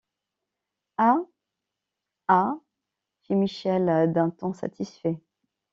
Ah! 0.97 1.27
ah! 2.27 2.59
fit 3.21 3.35
Michel 3.35 4.11
d’un 4.11 4.31
ton 4.31 4.51
satisfait. 4.51 5.19